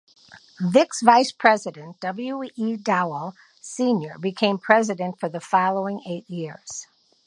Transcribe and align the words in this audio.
Vick's 0.59 0.99
vice 1.03 1.31
president, 1.31 1.99
W. 1.99 2.41
E. 2.55 2.75
Dowell, 2.75 3.35
Senior 3.59 4.17
became 4.17 4.57
president 4.57 5.19
for 5.19 5.29
the 5.29 5.39
following 5.39 6.01
eight 6.07 6.27
years. 6.27 6.87